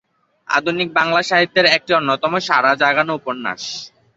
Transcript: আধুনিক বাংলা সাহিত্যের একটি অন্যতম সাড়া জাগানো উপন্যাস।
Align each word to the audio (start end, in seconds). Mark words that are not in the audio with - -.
আধুনিক 0.47 0.89
বাংলা 0.97 1.21
সাহিত্যের 1.23 1.65
একটি 1.77 1.91
অন্যতম 1.93 2.33
সাড়া 2.47 2.71
জাগানো 2.81 3.11
উপন্যাস। 3.15 3.61